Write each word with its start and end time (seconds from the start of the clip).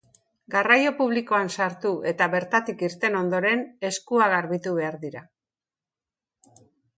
Garraio 0.53 0.93
publikoan 1.01 1.51
sartu 1.57 1.91
eta 2.11 2.27
bertatik 2.35 2.81
irten 2.87 3.19
ondoren, 3.19 3.61
eskuak 3.91 4.33
garbitu 4.37 4.75
behar 4.81 4.99
dira. 5.05 5.23